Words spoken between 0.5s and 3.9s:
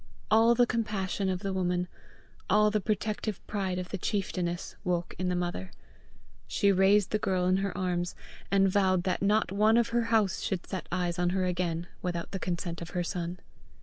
the compassion of the woman, all the protective pride of